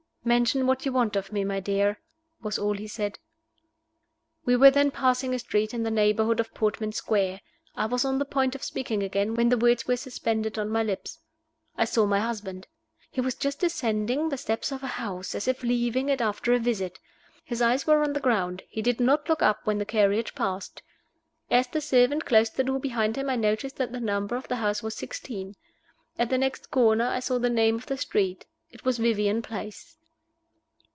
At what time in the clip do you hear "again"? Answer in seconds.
9.01-9.33